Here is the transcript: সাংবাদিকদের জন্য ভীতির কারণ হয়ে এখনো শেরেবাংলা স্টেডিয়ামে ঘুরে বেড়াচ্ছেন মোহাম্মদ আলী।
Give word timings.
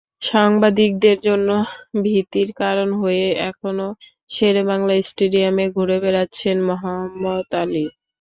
সাংবাদিকদের 0.21 1.17
জন্য 1.27 1.49
ভীতির 2.03 2.49
কারণ 2.59 2.89
হয়ে 3.01 3.27
এখনো 3.49 3.87
শেরেবাংলা 4.31 4.93
স্টেডিয়ামে 5.01 5.65
ঘুরে 5.75 5.97
বেড়াচ্ছেন 6.03 6.57
মোহাম্মদ 6.67 7.49
আলী। 7.61 7.85